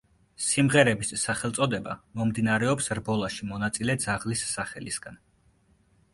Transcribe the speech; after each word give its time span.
სიმღერების 0.43 1.11
სახელწოდება 1.23 1.93
მომდინარეობს 2.21 2.89
რბოლაში 3.01 3.51
მონაწილე 3.53 3.99
ძაღლის 4.07 4.45
სახელისგან. 4.57 5.23